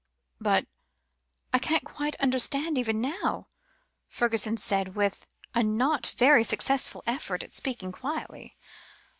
[0.39, 0.65] "But
[1.53, 3.47] I can't quite understand even now,"
[4.09, 8.57] Fergusson said, with a not very successful effort to speak quietly.